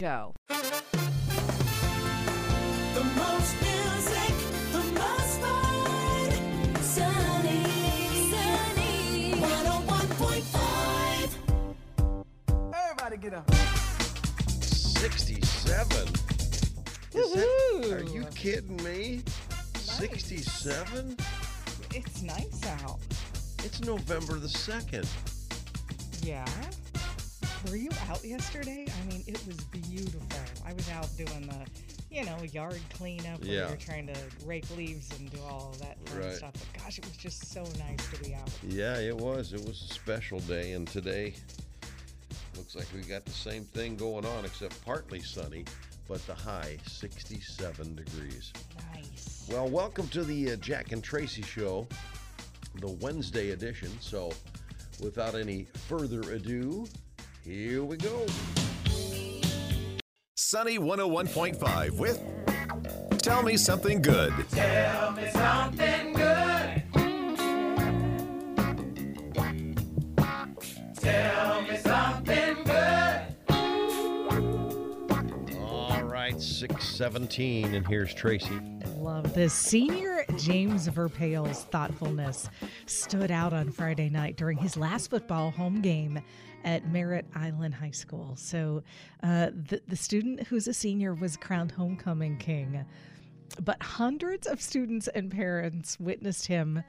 Show. 0.00 0.32
The 0.48 0.56
most 3.16 3.54
music, 3.60 4.34
the 4.72 4.82
most 4.98 5.40
fun. 5.42 6.30
Sunny, 6.80 7.64
sunny. 8.30 9.34
101.5. 9.34 11.34
Everybody 12.72 13.16
get 13.18 13.34
up. 13.34 13.54
67. 14.64 16.06
That, 17.12 17.92
are 17.92 18.02
you 18.04 18.24
kidding 18.34 18.82
me? 18.82 19.22
67? 19.74 21.18
It's 21.94 22.22
nice 22.22 22.64
out. 22.82 23.00
It's 23.62 23.82
November 23.82 24.38
the 24.38 24.48
2nd. 24.48 25.06
Yeah. 26.24 26.46
Were 27.68 27.76
you 27.76 27.90
out 28.08 28.24
yesterday? 28.24 28.86
I 28.88 29.12
mean, 29.12 29.22
it 29.26 29.38
was 29.46 29.56
beautiful. 29.64 30.22
I 30.66 30.72
was 30.72 30.88
out 30.90 31.08
doing 31.16 31.46
the, 31.46 31.66
you 32.14 32.24
know, 32.24 32.38
yard 32.52 32.80
cleanup 32.94 33.40
where 33.44 33.52
Yeah. 33.52 33.68
you're 33.68 33.76
trying 33.76 34.06
to 34.06 34.16
rake 34.46 34.64
leaves 34.76 35.10
and 35.18 35.30
do 35.30 35.38
all 35.42 35.70
of 35.72 35.78
that 35.80 35.98
fun 36.08 36.20
Right. 36.20 36.36
stuff. 36.36 36.52
But 36.54 36.82
gosh, 36.82 36.98
it 36.98 37.04
was 37.06 37.16
just 37.18 37.52
so 37.52 37.62
nice 37.78 38.10
to 38.14 38.24
be 38.24 38.34
out. 38.34 38.48
Yeah, 38.66 38.98
it 38.98 39.14
was. 39.16 39.52
It 39.52 39.60
was 39.66 39.82
a 39.90 39.92
special 39.94 40.40
day, 40.40 40.72
and 40.72 40.88
today 40.88 41.34
looks 42.56 42.74
like 42.74 42.86
we 42.94 43.02
got 43.02 43.26
the 43.26 43.30
same 43.32 43.64
thing 43.66 43.94
going 43.96 44.24
on, 44.24 44.44
except 44.46 44.82
partly 44.84 45.20
sunny, 45.22 45.64
but 46.08 46.26
the 46.26 46.34
high 46.34 46.78
67 46.86 47.94
degrees. 47.94 48.52
Nice. 48.94 49.44
Well, 49.48 49.68
welcome 49.68 50.08
to 50.08 50.24
the 50.24 50.52
uh, 50.52 50.56
Jack 50.56 50.92
and 50.92 51.04
Tracy 51.04 51.42
Show, 51.42 51.86
the 52.76 52.88
Wednesday 52.88 53.50
edition. 53.50 53.90
So, 54.00 54.32
without 55.00 55.34
any 55.34 55.64
further 55.88 56.20
ado, 56.32 56.86
here 57.44 57.84
we 57.84 57.96
go. 57.96 58.26
Sunny 60.36 60.78
101.5 60.78 61.92
with 61.96 62.20
Tell 63.18 63.42
Me 63.42 63.56
Something 63.56 64.02
Good. 64.02 64.32
Tell 64.50 65.12
me 65.12 65.30
something 65.30 66.12
good. 66.12 66.82
Tell 70.96 71.62
me 71.62 71.76
something 71.76 72.56
good. 72.64 73.22
All 75.58 76.02
right, 76.04 76.40
617, 76.40 77.74
and 77.74 77.86
here's 77.86 78.12
Tracy. 78.12 78.60
Love 78.96 79.32
this. 79.34 79.54
Senior 79.54 80.24
James 80.36 80.88
Verpale's 80.88 81.64
thoughtfulness 81.64 82.48
stood 82.86 83.30
out 83.30 83.52
on 83.52 83.70
Friday 83.70 84.08
night 84.08 84.36
during 84.36 84.58
his 84.58 84.76
last 84.76 85.10
football 85.10 85.50
home 85.50 85.80
game 85.80 86.20
at 86.64 86.86
Merritt 86.88 87.26
Island 87.34 87.74
High 87.74 87.90
School. 87.90 88.34
So, 88.36 88.82
uh, 89.22 89.50
the, 89.68 89.80
the 89.88 89.96
student 89.96 90.46
who's 90.46 90.68
a 90.68 90.74
senior 90.74 91.14
was 91.14 91.36
crowned 91.36 91.72
homecoming 91.72 92.36
king, 92.38 92.84
but 93.64 93.82
hundreds 93.82 94.46
of 94.46 94.60
students 94.60 95.08
and 95.08 95.30
parents 95.30 95.98
witnessed 96.00 96.46
him 96.46 96.82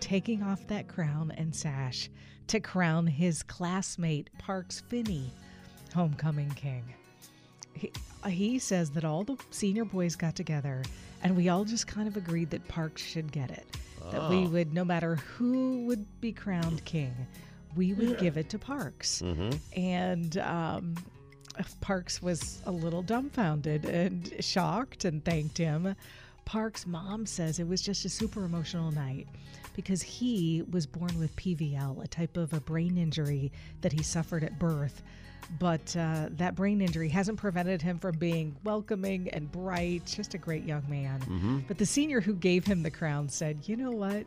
taking 0.00 0.42
off 0.42 0.66
that 0.68 0.88
crown 0.88 1.32
and 1.36 1.54
sash 1.54 2.08
to 2.46 2.60
crown 2.60 3.06
his 3.06 3.42
classmate 3.42 4.30
Parks 4.38 4.80
Finney 4.88 5.30
homecoming 5.94 6.50
king 6.50 6.84
he, 7.74 7.92
he 8.28 8.58
says 8.58 8.90
that 8.90 9.04
all 9.04 9.24
the 9.24 9.36
senior 9.50 9.84
boys 9.84 10.16
got 10.16 10.34
together 10.34 10.82
and 11.22 11.36
we 11.36 11.48
all 11.48 11.64
just 11.64 11.86
kind 11.86 12.08
of 12.08 12.16
agreed 12.16 12.50
that 12.50 12.66
Parks 12.68 13.02
should 13.02 13.32
get 13.32 13.50
it. 13.50 13.66
That 14.12 14.30
we 14.30 14.44
Oh. 14.44 14.48
would, 14.50 14.72
no 14.72 14.84
matter 14.84 15.16
who 15.16 15.84
would 15.86 16.06
be 16.20 16.32
crowned 16.32 16.84
king, 16.84 17.14
we 17.76 17.92
would 17.92 18.18
give 18.18 18.36
it 18.36 18.48
to 18.50 18.58
Parks. 18.58 19.22
Mm-hmm. 19.24 19.80
And 19.80 20.38
um, 20.38 20.94
Parks 21.80 22.22
was 22.22 22.60
a 22.66 22.72
little 22.72 23.02
dumbfounded 23.02 23.84
and 23.84 24.32
shocked 24.40 25.04
and 25.04 25.24
thanked 25.24 25.58
him. 25.58 25.94
Parks' 26.44 26.86
mom 26.86 27.26
says 27.26 27.58
it 27.58 27.68
was 27.68 27.82
just 27.82 28.04
a 28.04 28.08
super 28.08 28.44
emotional 28.44 28.90
night 28.90 29.26
because 29.76 30.02
he 30.02 30.64
was 30.70 30.86
born 30.86 31.18
with 31.18 31.34
PVL, 31.36 32.02
a 32.02 32.08
type 32.08 32.36
of 32.36 32.52
a 32.52 32.60
brain 32.60 32.96
injury 32.96 33.52
that 33.82 33.92
he 33.92 34.02
suffered 34.02 34.42
at 34.42 34.58
birth. 34.58 35.02
But 35.58 35.94
uh, 35.96 36.28
that 36.32 36.54
brain 36.56 36.80
injury 36.80 37.08
hasn't 37.08 37.38
prevented 37.38 37.80
him 37.80 37.98
from 37.98 38.18
being 38.18 38.56
welcoming 38.64 39.28
and 39.30 39.50
bright, 39.50 40.04
just 40.04 40.34
a 40.34 40.38
great 40.38 40.64
young 40.64 40.82
man. 40.88 41.20
But 41.68 41.78
the 41.78 41.86
senior 41.86 42.20
who 42.20 42.34
gave 42.34 42.66
him 42.66 42.82
the 42.82 42.90
crown 42.90 43.28
said, 43.28 43.60
you 43.66 43.76
know 43.76 43.90
what? 43.92 44.24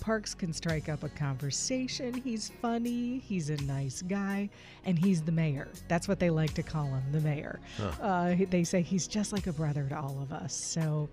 Parks 0.00 0.34
can 0.34 0.52
strike 0.52 0.88
up 0.88 1.04
a 1.04 1.08
conversation. 1.08 2.14
He's 2.14 2.50
funny. 2.60 3.18
He's 3.18 3.50
a 3.50 3.56
nice 3.62 4.02
guy. 4.02 4.50
And 4.84 4.98
he's 4.98 5.22
the 5.22 5.32
mayor. 5.32 5.68
That's 5.88 6.08
what 6.08 6.18
they 6.18 6.30
like 6.30 6.54
to 6.54 6.62
call 6.62 6.86
him, 6.86 7.02
the 7.12 7.20
mayor. 7.20 7.60
Uh, 8.00 8.34
they 8.50 8.64
say 8.64 8.82
he's 8.82 9.06
just 9.06 9.32
like 9.32 9.46
a 9.46 9.52
brother 9.52 9.86
to 9.88 9.98
all 9.98 10.18
of 10.20 10.32
us. 10.32 10.54
So, 10.54 11.08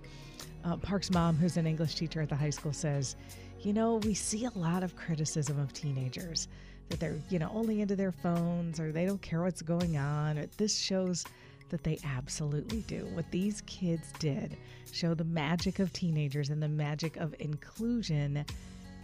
uh, 0.63 0.77
Parks' 0.77 1.11
mom, 1.11 1.35
who's 1.35 1.57
an 1.57 1.67
English 1.67 1.95
teacher 1.95 2.21
at 2.21 2.29
the 2.29 2.35
high 2.35 2.49
school, 2.49 2.73
says, 2.73 3.15
You 3.61 3.73
know, 3.73 3.95
we 3.95 4.13
see 4.13 4.45
a 4.45 4.51
lot 4.51 4.83
of 4.83 4.95
criticism 4.95 5.59
of 5.59 5.71
teenagers 5.73 6.47
that 6.89 6.99
they're, 6.99 7.19
you 7.29 7.37
know, 7.39 7.51
only 7.53 7.81
into 7.81 7.95
their 7.95 8.11
phones 8.11 8.79
or 8.79 8.91
they 8.91 9.05
don't 9.05 9.21
care 9.21 9.43
what's 9.43 9.61
going 9.61 9.97
on. 9.97 10.37
Or 10.39 10.47
this 10.57 10.77
shows 10.77 11.23
that 11.69 11.83
they 11.83 11.99
absolutely 12.03 12.81
do. 12.81 13.07
What 13.13 13.29
these 13.31 13.61
kids 13.61 14.11
did 14.19 14.57
show 14.91 15.13
the 15.13 15.23
magic 15.23 15.79
of 15.79 15.91
teenagers 15.93 16.49
and 16.49 16.61
the 16.61 16.67
magic 16.67 17.17
of 17.17 17.35
inclusion 17.39 18.45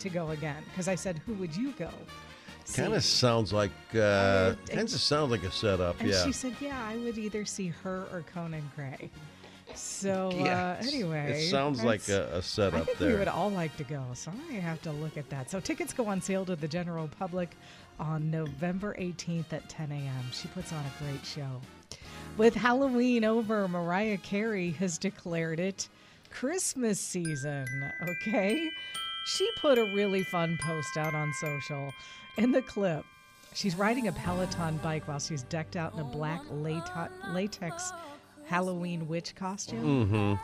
to 0.00 0.08
go 0.08 0.30
again. 0.30 0.62
Because 0.70 0.88
I 0.88 0.94
said, 0.94 1.20
who 1.26 1.34
would 1.34 1.54
you 1.54 1.72
go? 1.72 1.90
Kind 2.74 2.94
of 2.94 3.04
sounds 3.04 3.52
like 3.52 3.70
uh, 3.94 4.54
kind 4.68 4.80
of 4.80 4.90
sounds 4.90 5.30
like 5.30 5.44
a 5.44 5.52
setup. 5.52 6.00
And 6.00 6.10
yeah. 6.10 6.24
she 6.24 6.32
said, 6.32 6.56
yeah, 6.60 6.84
I 6.84 6.96
would 6.96 7.16
either 7.16 7.44
see 7.44 7.68
her 7.68 8.06
or 8.12 8.24
Conan 8.34 8.68
Gray. 8.74 9.10
So 9.74 10.30
uh, 10.30 10.76
anyway, 10.80 11.44
it 11.44 11.50
sounds 11.50 11.84
like 11.84 12.08
a, 12.08 12.34
a 12.34 12.38
I 12.38 12.40
setup 12.40 12.86
think 12.86 12.98
there. 12.98 13.12
we 13.12 13.18
would 13.18 13.28
all 13.28 13.50
like 13.50 13.76
to 13.76 13.84
go, 13.84 14.02
so 14.14 14.32
I 14.50 14.54
have 14.54 14.80
to 14.82 14.92
look 14.92 15.16
at 15.16 15.28
that. 15.30 15.50
So 15.50 15.60
tickets 15.60 15.92
go 15.92 16.06
on 16.06 16.20
sale 16.20 16.44
to 16.46 16.56
the 16.56 16.68
general 16.68 17.08
public 17.18 17.50
on 18.00 18.30
November 18.30 18.96
18th 18.98 19.52
at 19.52 19.68
10 19.68 19.92
a.m. 19.92 20.24
She 20.32 20.48
puts 20.48 20.72
on 20.72 20.82
a 20.84 21.04
great 21.04 21.24
show. 21.24 21.60
With 22.36 22.54
Halloween 22.54 23.24
over, 23.24 23.68
Mariah 23.68 24.18
Carey 24.18 24.70
has 24.72 24.98
declared 24.98 25.60
it 25.60 25.88
Christmas 26.30 27.00
season. 27.00 27.66
Okay. 28.08 28.70
She 29.26 29.50
put 29.56 29.76
a 29.76 29.84
really 29.84 30.22
fun 30.22 30.56
post 30.62 30.96
out 30.96 31.12
on 31.14 31.32
social. 31.32 31.92
In 32.38 32.52
the 32.52 32.62
clip, 32.62 33.04
she's 33.52 33.74
riding 33.74 34.06
a 34.06 34.12
Peloton 34.12 34.76
bike 34.78 35.08
while 35.08 35.18
she's 35.18 35.42
decked 35.42 35.74
out 35.74 35.94
in 35.94 35.98
a 35.98 36.04
black 36.04 36.42
latex 36.50 37.92
Halloween 38.44 39.08
witch 39.08 39.34
costume. 39.34 40.06
Mm-hmm. 40.06 40.34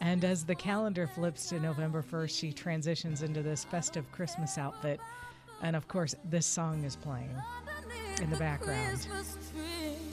And 0.00 0.24
as 0.24 0.44
the 0.44 0.56
calendar 0.56 1.06
flips 1.06 1.48
to 1.50 1.60
November 1.60 2.02
1st, 2.02 2.36
she 2.36 2.52
transitions 2.52 3.22
into 3.22 3.42
this 3.42 3.62
festive 3.62 4.10
Christmas 4.10 4.58
outfit. 4.58 4.98
And 5.62 5.76
of 5.76 5.86
course, 5.86 6.16
this 6.24 6.46
song 6.46 6.82
is 6.82 6.96
playing 6.96 7.30
in 8.20 8.28
the 8.28 8.36
background. 8.36 9.06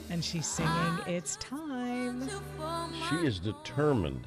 And 0.08 0.24
she's 0.24 0.46
singing, 0.46 0.98
It's 1.06 1.36
time 1.36 2.28
She 3.10 3.26
is 3.26 3.40
determined 3.40 4.26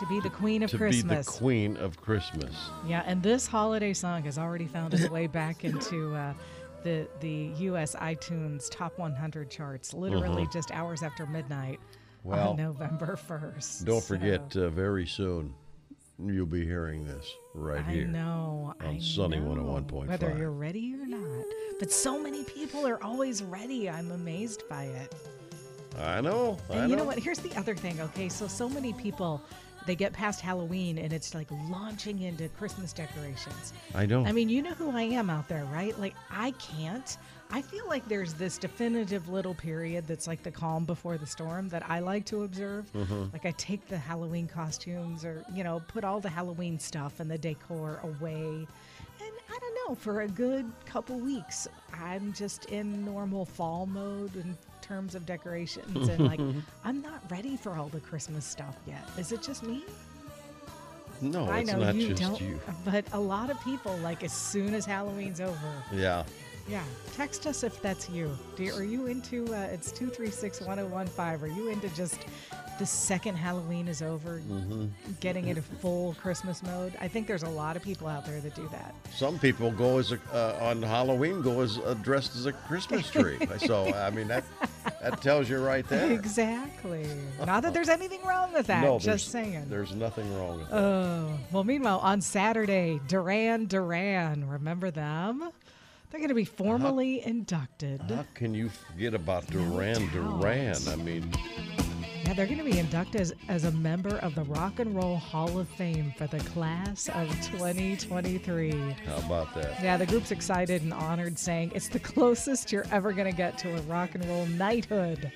to 0.00 0.06
be 0.06 0.20
the 0.20 0.30
queen 0.30 0.62
of 0.62 0.70
to 0.70 0.76
Christmas. 0.78 1.26
be 1.26 1.32
the 1.32 1.38
queen 1.38 1.76
of 1.76 2.00
Christmas. 2.00 2.54
Yeah, 2.86 3.02
and 3.06 3.22
this 3.22 3.46
holiday 3.46 3.92
song 3.92 4.24
has 4.24 4.38
already 4.38 4.66
found 4.66 4.94
its 4.94 5.08
way 5.10 5.26
back 5.26 5.64
into 5.64 6.14
uh, 6.14 6.34
the 6.82 7.06
the 7.20 7.52
U.S. 7.58 7.94
iTunes 7.94 8.68
Top 8.70 8.98
100 8.98 9.50
charts, 9.50 9.94
literally 9.94 10.48
just 10.52 10.70
hours 10.72 11.02
after 11.02 11.26
midnight. 11.26 11.78
Well, 12.24 12.50
on 12.50 12.56
November 12.56 13.16
1st. 13.28 13.84
Don't 13.86 14.00
So, 14.02 14.14
forget, 14.14 14.54
uh, 14.56 14.68
very 14.70 15.06
soon 15.06 15.54
you'll 16.22 16.44
be 16.44 16.66
hearing 16.66 17.06
this 17.06 17.32
right 17.54 17.82
I 17.86 17.92
here. 17.92 18.06
know. 18.06 18.74
on 18.78 18.86
I 18.86 18.98
Sunny 18.98 19.38
know, 19.38 19.54
101.5. 19.54 20.06
Whether 20.06 20.36
you're 20.36 20.50
ready 20.50 20.94
or 21.00 21.06
not. 21.06 21.46
But 21.78 21.90
so 21.90 22.20
many 22.20 22.44
people 22.44 22.86
are 22.86 23.02
always 23.02 23.42
ready. 23.42 23.88
I'm 23.88 24.10
amazed 24.10 24.64
by 24.68 24.84
it. 24.84 25.14
I 25.98 26.20
know. 26.20 26.58
I 26.68 26.74
And 26.76 26.90
you 26.90 26.96
know 26.96 27.02
know. 27.04 27.06
what? 27.08 27.18
Here's 27.18 27.38
the 27.38 27.56
other 27.58 27.74
thing. 27.74 27.98
Okay, 28.00 28.28
so 28.28 28.46
so 28.46 28.68
many 28.68 28.92
people 28.92 29.40
they 29.90 29.96
get 29.96 30.12
past 30.12 30.40
Halloween 30.40 30.98
and 30.98 31.12
it's 31.12 31.34
like 31.34 31.48
launching 31.68 32.22
into 32.22 32.48
Christmas 32.50 32.92
decorations. 32.92 33.72
I 33.92 34.06
know. 34.06 34.24
I 34.24 34.30
mean, 34.30 34.48
you 34.48 34.62
know 34.62 34.70
who 34.70 34.96
I 34.96 35.02
am 35.02 35.28
out 35.28 35.48
there, 35.48 35.64
right? 35.64 35.98
Like 35.98 36.14
I 36.30 36.52
can't. 36.52 37.18
I 37.50 37.60
feel 37.60 37.88
like 37.88 38.06
there's 38.06 38.32
this 38.34 38.56
definitive 38.56 39.28
little 39.28 39.52
period 39.52 40.06
that's 40.06 40.28
like 40.28 40.44
the 40.44 40.50
calm 40.52 40.84
before 40.84 41.18
the 41.18 41.26
storm 41.26 41.68
that 41.70 41.82
I 41.90 41.98
like 41.98 42.24
to 42.26 42.44
observe. 42.44 42.88
Mm-hmm. 42.92 43.32
Like 43.32 43.44
I 43.44 43.50
take 43.58 43.88
the 43.88 43.98
Halloween 43.98 44.46
costumes 44.46 45.24
or, 45.24 45.44
you 45.52 45.64
know, 45.64 45.82
put 45.88 46.04
all 46.04 46.20
the 46.20 46.30
Halloween 46.30 46.78
stuff 46.78 47.18
and 47.18 47.28
the 47.28 47.38
decor 47.38 47.98
away. 48.04 48.38
And 48.38 49.32
I 49.52 49.58
don't 49.58 49.88
know, 49.88 49.96
for 49.96 50.20
a 50.20 50.28
good 50.28 50.70
couple 50.86 51.18
weeks, 51.18 51.66
I'm 51.92 52.32
just 52.32 52.66
in 52.66 53.04
normal 53.04 53.44
fall 53.44 53.86
mode 53.86 54.36
in 54.36 54.56
terms 54.90 55.14
of 55.14 55.24
decorations 55.24 56.08
and 56.08 56.26
like 56.26 56.40
I'm 56.84 57.00
not 57.00 57.22
ready 57.30 57.56
for 57.56 57.74
all 57.76 57.86
the 57.88 58.00
Christmas 58.00 58.44
stuff 58.44 58.76
yet. 58.88 59.08
Is 59.16 59.30
it 59.30 59.40
just 59.40 59.62
me? 59.62 59.84
no, 61.20 61.44
I 61.48 61.60
it's 61.60 61.70
know 61.70 61.78
not 61.78 61.94
you 61.94 62.08
just 62.08 62.22
don't, 62.22 62.40
you. 62.40 62.58
but 62.84 63.04
a 63.12 63.20
lot 63.20 63.50
of 63.50 63.62
people 63.62 63.96
like 63.98 64.24
as 64.24 64.32
soon 64.32 64.74
as 64.74 64.84
Halloween's 64.84 65.40
over. 65.40 65.72
Yeah. 65.94 66.24
Yeah, 66.68 66.82
text 67.16 67.46
us 67.46 67.62
if 67.64 67.80
that's 67.82 68.08
you. 68.10 68.36
Do 68.56 68.62
you 68.64 68.72
are 68.74 68.84
you 68.84 69.06
into? 69.06 69.44
Uh, 69.52 69.60
it's 69.72 69.90
two 69.90 70.08
three 70.08 70.30
six 70.30 70.60
one 70.60 70.76
zero 70.76 70.88
one 70.88 71.06
five. 71.06 71.42
Are 71.42 71.48
you 71.48 71.68
into 71.68 71.88
just 71.96 72.18
the 72.78 72.86
second 72.86 73.34
Halloween 73.36 73.88
is 73.88 74.02
over, 74.02 74.40
Mm-hmm. 74.48 74.86
getting 75.20 75.48
into 75.48 75.62
full 75.62 76.14
Christmas 76.20 76.62
mode? 76.62 76.92
I 77.00 77.08
think 77.08 77.26
there's 77.26 77.42
a 77.42 77.48
lot 77.48 77.76
of 77.76 77.82
people 77.82 78.06
out 78.06 78.24
there 78.24 78.40
that 78.40 78.54
do 78.54 78.68
that. 78.70 78.94
Some 79.12 79.38
people 79.38 79.72
go 79.72 79.98
as 79.98 80.12
a, 80.12 80.20
uh, 80.32 80.58
on 80.68 80.80
Halloween 80.82 81.42
go 81.42 81.60
as 81.60 81.78
uh, 81.78 81.94
dressed 82.02 82.36
as 82.36 82.46
a 82.46 82.52
Christmas 82.52 83.10
tree. 83.10 83.38
so 83.66 83.92
I 83.94 84.10
mean 84.10 84.28
that 84.28 84.44
that 85.02 85.22
tells 85.22 85.48
you 85.48 85.58
right 85.58 85.86
there. 85.88 86.10
Exactly. 86.12 87.06
Not 87.44 87.62
that 87.62 87.72
there's 87.72 87.88
anything 87.88 88.22
wrong 88.22 88.52
with 88.52 88.66
that. 88.66 88.82
no, 88.82 88.98
just 88.98 89.30
saying. 89.30 89.66
There's 89.68 89.94
nothing 89.94 90.32
wrong 90.36 90.58
with 90.58 90.70
that. 90.70 90.76
Oh, 90.76 91.38
well, 91.52 91.64
meanwhile, 91.64 91.98
on 92.00 92.20
Saturday, 92.20 93.00
Duran 93.06 93.66
Duran, 93.66 94.48
remember 94.48 94.90
them? 94.90 95.50
They're 96.10 96.20
going 96.20 96.28
to 96.28 96.34
be 96.34 96.42
uh-huh. 96.42 96.64
formally 96.64 97.24
inducted. 97.24 98.00
How 98.08 98.24
can 98.34 98.52
you 98.52 98.68
forget 98.68 99.14
about 99.14 99.46
Duran 99.46 100.02
doubt. 100.06 100.12
Duran? 100.12 100.76
I 100.88 100.96
mean, 100.96 101.32
Yeah, 102.24 102.34
they're 102.34 102.46
going 102.46 102.58
to 102.58 102.64
be 102.64 102.78
inducted 102.78 103.20
as, 103.20 103.34
as 103.48 103.64
a 103.64 103.70
member 103.72 104.16
of 104.18 104.34
the 104.34 104.44
Rock 104.44 104.78
and 104.78 104.94
Roll 104.94 105.16
Hall 105.16 105.58
of 105.58 105.68
Fame 105.68 106.12
for 106.16 106.26
the 106.26 106.38
class 106.40 107.08
of 107.08 107.28
2023. 107.40 108.70
how 109.06 109.16
about 109.16 109.54
that? 109.54 109.82
Yeah, 109.82 109.96
the 109.96 110.06
group's 110.06 110.30
excited 110.30 110.82
and 110.82 110.92
honored, 110.92 111.38
saying 111.38 111.72
it's 111.74 111.88
the 111.88 111.98
closest 111.98 112.72
you're 112.72 112.86
ever 112.90 113.12
going 113.12 113.30
to 113.30 113.36
get 113.36 113.56
to 113.58 113.74
a 113.74 113.80
rock 113.82 114.14
and 114.14 114.24
roll 114.26 114.46
knighthood. 114.46 115.32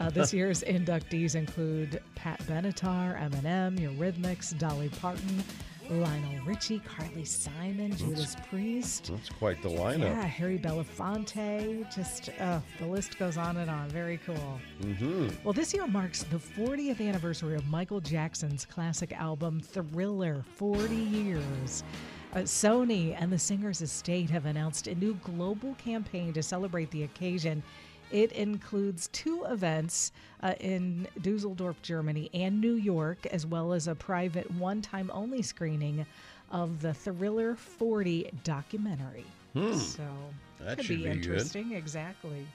Uh, 0.00 0.10
this 0.10 0.32
year's 0.34 0.62
inductees 0.62 1.34
include 1.34 2.00
Pat 2.14 2.38
Benatar, 2.46 3.18
Eminem, 3.20 3.78
Eurythmics, 3.78 4.56
Dolly 4.58 4.88
Parton, 5.00 5.42
Lionel 5.92 6.44
Richie, 6.46 6.80
Carly 6.80 7.24
Simon, 7.24 7.94
Judas 7.96 8.36
Priest. 8.48 9.10
That's 9.12 9.28
quite 9.28 9.62
the 9.62 9.68
lineup. 9.68 10.00
Yeah, 10.00 10.22
Harry 10.22 10.58
Belafonte. 10.58 11.94
Just 11.94 12.30
uh, 12.40 12.60
the 12.78 12.86
list 12.86 13.18
goes 13.18 13.36
on 13.36 13.58
and 13.58 13.70
on. 13.70 13.88
Very 13.90 14.18
cool. 14.24 14.60
Mm-hmm. 14.80 15.28
Well, 15.44 15.52
this 15.52 15.74
year 15.74 15.86
marks 15.86 16.22
the 16.24 16.38
40th 16.38 17.06
anniversary 17.06 17.54
of 17.54 17.66
Michael 17.68 18.00
Jackson's 18.00 18.64
classic 18.64 19.12
album 19.12 19.60
Thriller. 19.60 20.44
40 20.56 20.94
years. 20.94 21.84
Uh, 22.34 22.38
Sony 22.38 23.14
and 23.20 23.30
the 23.30 23.38
singer's 23.38 23.82
estate 23.82 24.30
have 24.30 24.46
announced 24.46 24.86
a 24.86 24.94
new 24.94 25.14
global 25.22 25.74
campaign 25.74 26.32
to 26.32 26.42
celebrate 26.42 26.90
the 26.90 27.02
occasion. 27.02 27.62
It 28.12 28.32
includes 28.32 29.08
two 29.08 29.44
events 29.48 30.12
uh, 30.42 30.54
in 30.60 31.08
Dusseldorf, 31.22 31.80
Germany, 31.82 32.28
and 32.34 32.60
New 32.60 32.74
York, 32.74 33.26
as 33.26 33.46
well 33.46 33.72
as 33.72 33.88
a 33.88 33.94
private 33.94 34.50
one 34.52 34.82
time 34.82 35.10
only 35.14 35.42
screening 35.42 36.04
of 36.50 36.82
the 36.82 36.92
Thriller 36.92 37.54
40 37.56 38.30
documentary. 38.44 39.24
So 39.54 40.02
That 40.60 40.76
could 40.76 40.86
should 40.86 40.96
be 40.98 41.02
be 41.02 41.02
good. 41.04 41.12
interesting. 41.16 41.72
Exactly. 41.72 42.46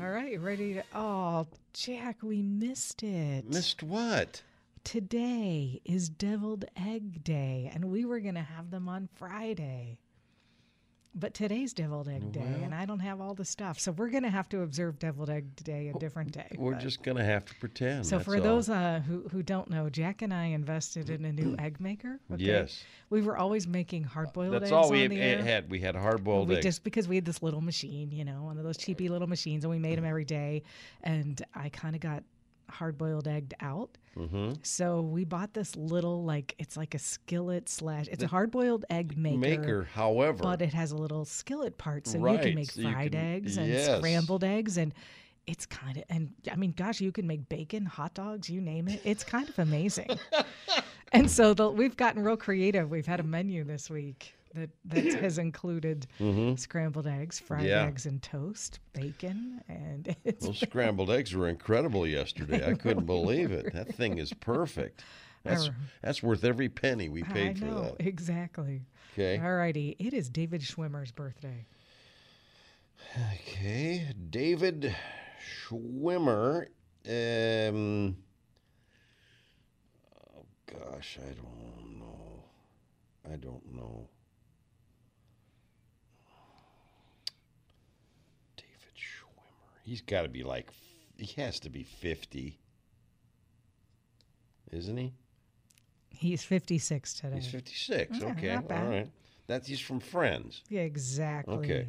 All 0.00 0.08
right, 0.10 0.40
ready 0.40 0.74
to? 0.74 0.82
Oh, 0.94 1.46
Jack, 1.74 2.18
we 2.22 2.40
missed 2.42 3.02
it. 3.02 3.48
Missed 3.48 3.82
what? 3.82 4.42
Today 4.84 5.80
is 5.84 6.08
Deviled 6.08 6.64
Egg 6.76 7.22
Day, 7.22 7.70
and 7.74 7.86
we 7.92 8.04
were 8.04 8.18
going 8.20 8.34
to 8.36 8.40
have 8.40 8.70
them 8.70 8.88
on 8.88 9.08
Friday. 9.16 9.98
But 11.12 11.34
today's 11.34 11.72
Deviled 11.72 12.08
Egg 12.08 12.30
Day, 12.30 12.60
and 12.62 12.72
I 12.72 12.86
don't 12.86 13.00
have 13.00 13.20
all 13.20 13.34
the 13.34 13.44
stuff. 13.44 13.80
So 13.80 13.90
we're 13.90 14.10
going 14.10 14.22
to 14.22 14.30
have 14.30 14.48
to 14.50 14.62
observe 14.62 15.00
Deviled 15.00 15.28
Egg 15.28 15.56
Day 15.56 15.88
a 15.92 15.98
different 15.98 16.30
day. 16.30 16.46
We're 16.56 16.72
but- 16.74 16.80
just 16.80 17.02
gonna 17.02 17.24
have 17.24 17.44
to 17.46 17.54
pretend. 17.56 18.06
so 18.06 18.20
for 18.20 18.36
all. 18.36 18.42
those 18.42 18.68
uh, 18.68 19.02
who 19.04 19.28
who 19.32 19.42
don't 19.42 19.68
know, 19.70 19.90
Jack 19.90 20.22
and 20.22 20.32
I 20.32 20.46
invested 20.46 21.10
in 21.10 21.24
a 21.24 21.32
new 21.32 21.56
egg 21.58 21.80
maker. 21.80 22.20
okay? 22.32 22.44
Yes. 22.44 22.84
we 23.10 23.22
were 23.22 23.36
always 23.36 23.66
making 23.66 24.04
hard 24.04 24.32
boiled 24.32 24.54
eggs. 24.54 24.60
that's 24.70 24.72
all 24.72 24.88
we 24.90 25.02
air. 25.18 25.42
had. 25.42 25.68
We 25.68 25.80
had 25.80 25.96
hard 25.96 26.22
boiled 26.22 26.48
we 26.48 26.56
eggs. 26.56 26.64
just 26.64 26.84
because 26.84 27.08
we 27.08 27.16
had 27.16 27.24
this 27.24 27.42
little 27.42 27.60
machine, 27.60 28.12
you 28.12 28.24
know, 28.24 28.44
one 28.44 28.56
of 28.56 28.62
those 28.62 28.76
cheapy 28.76 29.08
little 29.08 29.28
machines, 29.28 29.64
and 29.64 29.70
we 29.72 29.80
made 29.80 29.98
them 29.98 30.04
every 30.04 30.24
day. 30.24 30.62
And 31.02 31.44
I 31.56 31.70
kind 31.70 31.96
of 31.96 32.00
got 32.00 32.22
hard 32.70 32.98
boiled 32.98 33.28
egged 33.28 33.54
out. 33.60 33.96
Mm-hmm. 34.16 34.52
So 34.62 35.00
we 35.00 35.24
bought 35.24 35.54
this 35.54 35.76
little 35.76 36.24
like 36.24 36.54
it's 36.58 36.76
like 36.76 36.94
a 36.94 36.98
skillet 36.98 37.68
slash 37.68 38.08
it's 38.08 38.22
a 38.22 38.26
hard 38.26 38.50
boiled 38.50 38.84
egg 38.90 39.16
maker. 39.16 39.38
Maker, 39.38 39.88
however, 39.94 40.42
but 40.42 40.62
it 40.62 40.74
has 40.74 40.92
a 40.92 40.96
little 40.96 41.24
skillet 41.24 41.78
part, 41.78 42.06
so 42.06 42.18
you 42.26 42.38
can 42.38 42.54
make 42.54 42.72
fried 42.72 43.12
can- 43.12 43.34
eggs 43.34 43.56
and 43.56 43.68
yes. 43.68 43.98
scrambled 43.98 44.44
eggs, 44.44 44.76
and 44.76 44.92
it's 45.46 45.66
kind 45.66 45.96
of 45.96 46.04
and 46.08 46.32
I 46.50 46.56
mean, 46.56 46.72
gosh, 46.76 47.00
you 47.00 47.12
can 47.12 47.26
make 47.26 47.48
bacon, 47.48 47.86
hot 47.86 48.14
dogs, 48.14 48.50
you 48.50 48.60
name 48.60 48.88
it. 48.88 49.00
It's 49.04 49.24
kind 49.24 49.48
of 49.48 49.58
amazing. 49.58 50.10
and 51.12 51.30
so 51.30 51.54
the, 51.54 51.70
we've 51.70 51.96
gotten 51.96 52.22
real 52.22 52.36
creative. 52.36 52.90
We've 52.90 53.06
had 53.06 53.20
a 53.20 53.24
menu 53.24 53.64
this 53.64 53.90
week 53.90 54.34
that 54.54 54.70
that 54.84 55.12
has 55.12 55.38
included 55.38 56.06
scrambled 56.56 57.06
eggs, 57.06 57.38
fried 57.38 57.60
Mm-hmm. 57.60 57.68
Yeah. 57.68 57.86
eggs, 57.86 58.06
and 58.06 58.22
toast, 58.22 58.80
bacon, 58.92 59.60
and 59.68 60.14
it's 60.24 60.44
those 60.46 60.58
scrambled 60.58 61.10
eggs 61.10 61.34
were 61.34 61.48
incredible 61.48 62.06
yesterday. 62.06 62.68
I 62.68 62.74
couldn't 62.74 63.06
believe 63.06 63.50
it. 63.52 63.72
That 63.72 63.88
thing 63.94 64.18
is 64.18 64.32
perfect. 64.32 65.02
That's 65.44 65.70
that's 66.02 66.22
worth 66.22 66.44
every 66.44 66.68
penny 66.68 67.08
we 67.08 67.22
I 67.22 67.32
paid 67.32 67.58
for 67.58 67.64
know 67.64 67.82
that. 67.82 68.06
exactly. 68.06 68.82
Okay. 69.14 69.40
All 69.42 69.54
righty, 69.54 69.96
it 69.98 70.12
is 70.12 70.28
David 70.28 70.60
Schwimmer's 70.60 71.12
birthday. 71.12 71.64
Okay, 73.32 74.12
David 74.28 74.94
Schwimmer. 75.42 76.66
Um, 77.08 78.16
oh 80.14 80.44
gosh, 80.66 81.18
I 81.26 81.32
don't 81.32 81.98
know. 81.98 82.44
I 83.32 83.36
don't 83.36 83.74
know. 83.74 84.08
David 88.56 88.94
Schwimmer. 88.94 89.69
He's 89.84 90.00
got 90.00 90.22
to 90.22 90.28
be 90.28 90.42
like. 90.42 90.70
He 91.16 91.40
has 91.42 91.60
to 91.60 91.70
be 91.70 91.82
fifty, 91.82 92.58
isn't 94.72 94.96
he? 94.96 95.12
He's 96.08 96.42
56 96.42 97.14
today. 97.14 97.34
He's 97.36 97.46
fifty-six. 97.46 98.18
Yeah, 98.18 98.26
okay, 98.32 98.54
all 98.56 98.62
right. 98.84 99.08
That's 99.46 99.66
he's 99.66 99.80
from 99.80 100.00
Friends. 100.00 100.62
Yeah, 100.68 100.82
exactly. 100.82 101.54
Okay. 101.56 101.88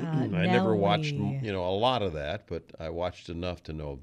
Uh, 0.00 0.04
I 0.06 0.26
never 0.46 0.74
watched, 0.74 1.12
you 1.14 1.52
know, 1.52 1.64
a 1.68 1.76
lot 1.76 2.02
of 2.02 2.14
that, 2.14 2.46
but 2.48 2.64
I 2.80 2.88
watched 2.88 3.28
enough 3.28 3.62
to 3.64 3.72
know 3.72 4.00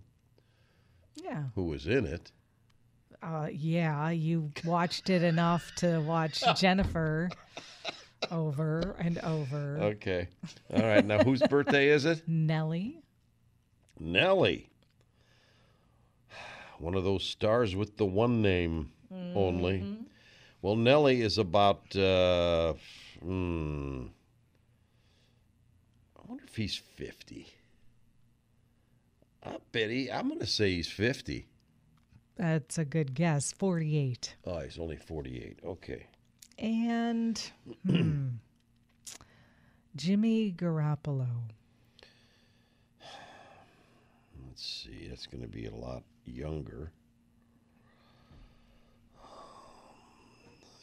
Yeah. 1.22 1.43
who 1.55 1.65
was 1.65 1.86
in 1.88 2.05
it. 2.05 2.31
Uh, 3.22 3.50
yeah, 3.51 4.10
you 4.10 4.51
watched 4.63 5.10
it 5.10 5.22
enough 5.22 5.72
to 5.77 6.00
watch 6.00 6.43
Jennifer 6.60 7.29
over 8.29 8.95
and 8.99 9.17
over. 9.19 9.77
Okay. 9.81 10.27
All 10.73 10.81
right. 10.81 11.05
Now, 11.05 11.23
whose 11.23 11.41
birthday 11.41 11.89
is 11.89 12.05
it? 12.05 12.21
Nelly. 12.27 13.01
Nelly. 13.99 14.69
One 16.79 16.95
of 16.95 17.03
those 17.03 17.23
stars 17.23 17.75
with 17.75 17.97
the 17.97 18.05
one 18.05 18.41
name 18.41 18.91
only. 19.35 19.97
Well, 20.61 20.75
Nelly 20.75 21.21
is 21.21 21.37
about. 21.37 21.95
Uh, 21.95 22.73
hmm, 23.23 24.05
I 26.17 26.21
wonder 26.27 26.43
if 26.45 26.55
he's 26.55 26.75
50. 26.75 27.47
I 29.43 29.57
bet 29.71 29.89
he, 29.89 30.11
I'm 30.11 30.27
going 30.27 30.39
to 30.39 30.45
say 30.45 30.71
he's 30.71 30.87
50. 30.87 31.47
That's 32.37 32.77
a 32.77 32.85
good 32.85 33.13
guess. 33.13 33.51
48. 33.51 34.35
Oh, 34.45 34.59
he's 34.59 34.79
only 34.79 34.97
48. 34.97 35.59
Okay. 35.65 36.07
And 36.60 37.41
hmm, 37.86 38.27
Jimmy 39.96 40.53
Garoppolo. 40.58 41.27
Let's 44.48 44.63
see. 44.65 45.08
That's 45.10 45.27
going 45.27 45.41
to 45.43 45.50
be 45.50 45.65
a 45.65 45.75
lot 45.75 46.03
younger. 46.25 46.91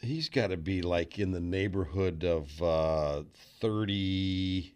He's 0.01 0.29
got 0.29 0.47
to 0.47 0.57
be 0.57 0.81
like 0.81 1.19
in 1.19 1.31
the 1.31 1.41
neighborhood 1.41 2.23
of 2.23 2.61
uh, 2.63 3.23
30. 3.59 4.73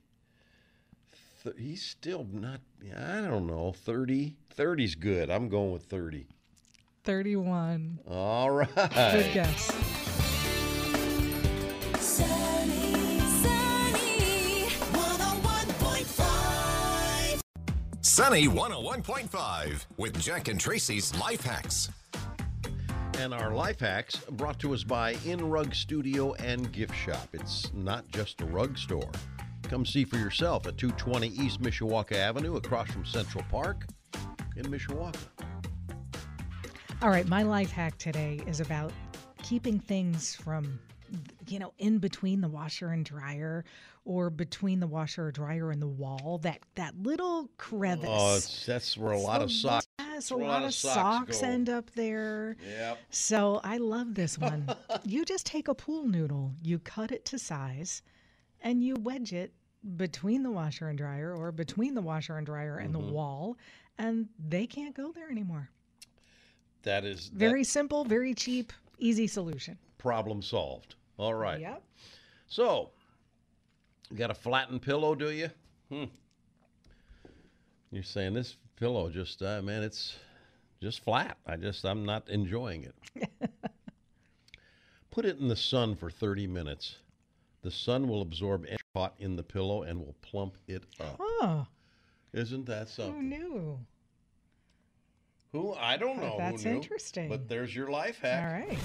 th- 1.44 1.56
he's 1.58 1.82
still 1.82 2.28
not, 2.32 2.60
I 2.98 3.22
don't 3.22 3.48
know, 3.48 3.72
30. 3.72 4.36
30's 4.58 4.96
good. 4.96 5.30
I'm 5.30 5.48
going 5.48 5.72
with 5.72 5.84
30. 5.84 6.28
31. 7.06 8.00
All 8.10 8.52
right. 8.52 8.76
Good 8.76 9.34
guess. 9.34 9.72
Sunny 18.06 18.50
101.5 18.50 19.86
with 19.96 20.20
Jack 20.20 20.50
and 20.50 20.60
Tracy's 20.60 21.16
Life 21.16 21.42
Hacks. 21.46 21.90
And 23.18 23.34
our 23.34 23.54
life 23.54 23.80
hacks 23.80 24.18
brought 24.32 24.60
to 24.60 24.74
us 24.74 24.84
by 24.84 25.16
In 25.24 25.50
Rug 25.50 25.74
Studio 25.74 26.34
and 26.34 26.70
Gift 26.74 26.94
Shop. 26.94 27.30
It's 27.32 27.74
not 27.74 28.06
just 28.10 28.42
a 28.42 28.46
rug 28.46 28.78
store. 28.78 29.10
Come 29.64 29.86
see 29.86 30.04
for 30.04 30.18
yourself 30.18 30.68
at 30.68 30.78
220 30.78 31.30
East 31.30 31.62
Mishawaka 31.62 32.18
Avenue 32.18 32.58
across 32.58 32.92
from 32.92 33.06
Central 33.06 33.46
Park 33.50 33.86
in 34.58 34.66
Mishawaka. 34.66 35.16
All 37.02 37.10
right, 37.10 37.28
my 37.30 37.44
life 37.44 37.72
hack 37.72 37.98
today 38.00 38.42
is 38.46 38.60
about 38.60 38.92
keeping 39.44 39.80
things 39.80 40.36
from, 40.36 40.78
you 41.48 41.58
know, 41.58 41.72
in 41.78 42.00
between 42.00 42.42
the 42.42 42.50
washer 42.50 42.90
and 42.90 43.06
dryer 43.06 43.64
or 44.06 44.30
between 44.30 44.80
the 44.80 44.88
washer 44.88 45.28
or 45.28 45.32
dryer 45.32 45.72
and 45.72 45.82
the 45.82 45.88
wall. 45.88 46.40
That 46.44 46.60
that 46.76 46.96
little 47.02 47.50
crevice. 47.58 48.06
Oh, 48.10 48.40
that's 48.66 48.98
where 48.98 49.14
a 49.14 49.20
lot 49.20 49.42
of 49.42 49.52
socks. 49.52 49.88
Yes, 50.00 50.32
a 50.32 50.36
a 50.36 50.38
lot, 50.38 50.48
lot 50.48 50.62
of 50.64 50.68
of 50.70 50.74
socks 50.74 51.38
socks, 51.38 51.44
end 51.44 51.70
up 51.70 51.90
there. 51.92 52.56
Yep. 52.68 52.98
So 53.10 53.62
I 53.64 53.78
love 53.78 54.14
this 54.16 54.38
one. 54.38 54.68
you 55.04 55.24
just 55.26 55.46
take 55.46 55.68
a 55.68 55.74
pool 55.76 56.06
noodle, 56.06 56.54
you 56.62 56.80
cut 56.80 57.12
it 57.12 57.26
to 57.26 57.40
size, 57.40 58.02
and 58.62 58.84
you 58.84 58.96
wedge 58.96 59.34
it 59.34 59.54
between 59.98 60.44
the 60.44 60.52
washer 60.52 60.88
and 60.90 60.98
dryer 60.98 61.36
or 61.36 61.52
between 61.52 61.94
the 61.96 62.02
washer 62.02 62.38
and 62.38 62.46
dryer 62.46 62.78
and 62.78 62.94
Mm-hmm. 62.94 63.08
the 63.08 63.14
wall, 63.14 63.58
and 63.98 64.28
they 64.48 64.66
can't 64.68 64.96
go 64.96 65.12
there 65.12 65.30
anymore. 65.30 65.70
That 66.84 67.06
is 67.06 67.30
that 67.30 67.38
Very 67.40 67.64
simple, 67.64 68.04
very 68.04 68.34
cheap, 68.34 68.74
easy 69.00 69.28
solution. 69.28 69.78
problem 69.98 70.42
solved. 70.42 70.96
All 71.18 71.34
right. 71.34 71.60
Yep. 71.62 71.82
So, 72.48 72.90
you 74.10 74.18
got 74.18 74.32
a 74.32 74.36
flattened 74.36 74.82
pillow, 74.82 75.16
do 75.16 75.30
you? 75.32 75.50
Hmm. 75.90 76.06
You're 77.92 78.04
saying 78.04 78.34
this 78.34 78.56
pillow 78.76 79.10
just, 79.10 79.42
uh, 79.42 79.62
man, 79.62 79.84
it's 79.84 80.16
just 80.82 81.04
flat. 81.04 81.38
I 81.46 81.56
just, 81.58 81.86
I'm 81.86 82.06
not 82.06 82.28
enjoying 82.30 82.84
it. 83.16 83.30
Put 85.12 85.26
it 85.26 85.38
in 85.40 85.48
the 85.48 85.56
sun 85.56 85.96
for 85.96 86.10
30 86.10 86.48
minutes. 86.48 86.98
The 87.62 87.72
sun 87.72 88.08
will 88.08 88.22
absorb 88.22 88.66
any 88.68 88.78
hot 88.96 89.14
in 89.20 89.36
the 89.36 89.44
pillow 89.44 89.84
and 89.84 90.00
will 90.00 90.16
plump 90.22 90.58
it 90.68 90.84
up. 91.00 91.18
Oh, 91.20 91.68
Isn't 92.34 92.66
that 92.66 92.90
something? 92.90 93.16
who 93.16 93.22
knew? 93.22 93.80
Who? 95.52 95.74
I 95.76 95.98
don't 95.98 96.18
know. 96.18 96.32
who 96.32 96.38
That's 96.40 96.66
knew. 96.66 96.72
interesting. 96.72 97.30
But 97.30 97.48
there's 97.48 97.76
your 97.76 97.90
life 97.92 98.20
hack. 98.22 98.44
All 98.44 98.52
right. 98.70 98.80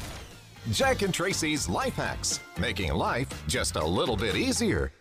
Jack 0.70 1.00
and 1.02 1.14
Tracy's 1.14 1.66
Life 1.68 1.94
Hacks, 1.94 2.40
making 2.58 2.92
life 2.92 3.28
just 3.48 3.76
a 3.76 3.84
little 3.84 4.16
bit 4.16 4.36
easier. 4.36 4.92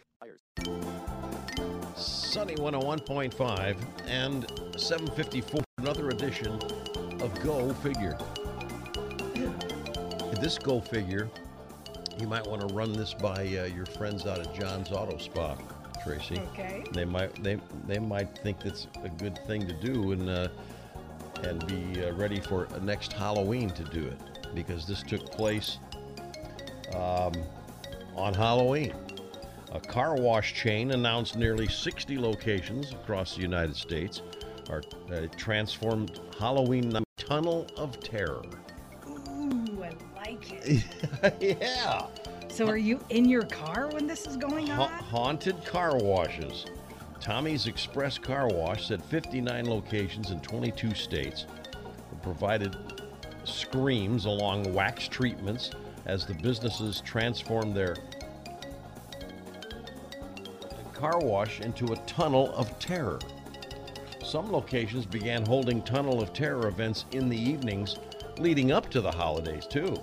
Sunny 1.96 2.56
101.5 2.56 3.78
and 4.08 4.46
754, 4.76 5.62
another 5.78 6.10
edition 6.10 6.54
of 7.22 7.32
Go 7.44 7.74
Figure. 7.76 8.18
This 10.42 10.58
Go 10.58 10.80
Figure, 10.80 11.30
you 12.20 12.28
might 12.28 12.46
want 12.46 12.68
to 12.68 12.74
run 12.74 12.94
this 12.94 13.14
by 13.14 13.42
uh, 13.42 13.66
your 13.66 13.86
friends 13.86 14.26
out 14.26 14.40
at 14.40 14.54
John's 14.60 14.92
Auto 14.92 15.18
Spa, 15.18 15.56
Tracy. 16.04 16.40
Okay. 16.54 16.84
They 16.92 17.06
might 17.06 17.44
they 17.44 17.60
they 17.88 18.00
might 18.00 18.36
think 18.40 18.60
that's 18.60 18.88
a 19.04 19.10
good 19.10 19.38
thing 19.46 19.68
to 19.68 19.74
do 19.74 20.12
and 20.12 20.30
uh, 20.30 20.48
and 21.44 21.66
be 21.68 22.04
uh, 22.04 22.14
ready 22.14 22.40
for 22.40 22.68
next 22.82 23.14
Halloween 23.14 23.70
to 23.72 23.84
do 23.84 24.06
it 24.06 24.20
because 24.56 24.88
this 24.88 25.04
took 25.04 25.32
place 25.32 25.78
um, 26.96 27.34
on 28.16 28.34
Halloween. 28.34 28.94
A 29.72 29.80
car 29.80 30.16
wash 30.16 30.54
chain 30.54 30.92
announced 30.92 31.36
nearly 31.36 31.68
60 31.68 32.18
locations 32.18 32.94
across 32.94 33.36
the 33.36 33.42
United 33.42 33.76
States 33.76 34.22
are 34.70 34.82
uh, 35.12 35.28
transformed 35.36 36.20
Halloween 36.40 36.90
night 36.90 37.04
tunnel 37.18 37.68
of 37.78 38.00
terror. 38.00 38.44
Ooh, 39.10 39.84
I 39.84 39.92
like 40.16 40.52
it. 40.52 40.84
yeah. 41.62 42.08
So, 42.50 42.68
are 42.68 42.78
you 42.78 43.00
in 43.10 43.26
your 43.30 43.44
car 43.44 43.88
when 43.92 44.08
this 44.08 44.26
is 44.26 44.38
going 44.38 44.68
Ha- 44.68 44.84
on? 44.84 44.90
haunted 45.04 45.64
car 45.66 45.98
washes. 45.98 46.66
Tommy's 47.20 47.68
Express 47.68 48.18
Car 48.18 48.48
Wash 48.48 48.88
said 48.88 49.04
59 49.04 49.66
locations 49.70 50.32
in 50.32 50.40
22 50.40 50.94
states 50.94 51.46
provided 52.28 52.76
screams 53.46 54.26
along 54.26 54.74
wax 54.74 55.08
treatments 55.08 55.72
as 56.06 56.26
the 56.26 56.34
businesses 56.34 57.02
transformed 57.06 57.74
their 57.74 57.96
car 60.98 61.20
wash 61.20 61.62
into 61.62 61.94
a 61.94 61.98
tunnel 62.08 62.54
of 62.56 62.78
terror. 62.80 63.20
Some 64.24 64.52
locations 64.52 65.06
began 65.06 65.46
holding 65.46 65.82
tunnel 65.84 66.22
of 66.22 66.34
terror 66.34 66.68
events 66.68 67.06
in 67.12 67.30
the 67.30 67.38
evenings 67.38 67.98
leading 68.40 68.72
up 68.72 68.90
to 68.90 69.02
the 69.02 69.12
holidays, 69.12 69.68
too. 69.68 69.96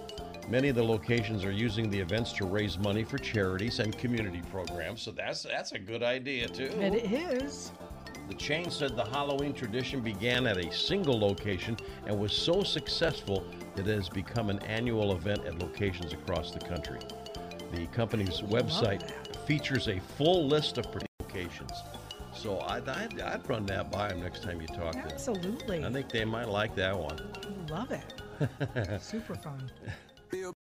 Many 0.49 0.69
of 0.69 0.77
the 0.77 0.85
locations 0.85 1.45
are 1.45 1.51
using 1.51 1.91
the 1.91 1.99
events 1.99 2.33
to 2.35 2.45
raise 2.45 2.79
money 2.79 3.03
for 3.03 3.19
charities 3.19 3.79
and 3.79 3.97
community 3.97 4.43
programs, 4.51 5.01
so 5.01 5.11
that's 5.11 5.43
that's 5.43 5.73
a 5.73 5.79
good 5.79 6.03
idea 6.03 6.47
too. 6.49 6.71
And 6.81 6.95
it 6.95 7.11
is. 7.11 7.73
The 8.29 8.35
chain 8.35 8.71
said 8.71 8.95
the 8.95 9.05
Halloween 9.05 9.55
tradition 9.55 10.01
began 10.01 10.47
at 10.47 10.59
a 10.59 10.73
single 10.73 11.19
location 11.19 11.77
and 12.07 12.19
was 12.19 12.33
so 12.33 12.63
successful 12.63 13.47
that 13.75 13.89
it 13.89 13.95
has 13.95 14.09
become 14.09 14.51
an 14.51 14.59
annual 14.61 15.13
event 15.13 15.45
at 15.47 15.59
locations 15.61 16.13
across 16.13 16.51
the 16.51 16.61
country. 16.61 17.01
The 17.73 17.87
company's 17.89 18.41
website 18.43 19.11
features 19.47 19.89
a 19.89 20.01
full 20.01 20.47
list 20.47 20.79
of 20.79 20.87
locations. 21.21 21.73
So 22.35 22.61
I'd, 22.61 22.89
I'd, 22.89 23.21
I'd 23.21 23.49
run 23.49 23.67
that 23.67 23.91
by 23.91 24.09
them 24.09 24.21
next 24.21 24.43
time 24.43 24.61
you 24.61 24.67
talk 24.67 24.93
to 24.93 24.99
them. 24.99 25.09
Absolutely. 25.11 25.85
I 25.85 25.91
think 25.91 26.11
they 26.11 26.25
might 26.25 26.49
like 26.49 26.75
that 26.77 26.99
one. 26.99 27.19
Love 27.69 27.91
it. 27.93 29.01
Super 29.03 29.35
fun. 29.35 29.71